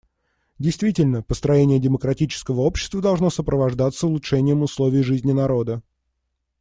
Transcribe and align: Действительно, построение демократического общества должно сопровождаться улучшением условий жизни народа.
Действительно, 0.57 1.21
построение 1.21 1.77
демократического 1.77 2.61
общества 2.61 3.03
должно 3.03 3.29
сопровождаться 3.29 4.07
улучшением 4.07 4.63
условий 4.63 5.03
жизни 5.03 5.31
народа. 5.31 5.83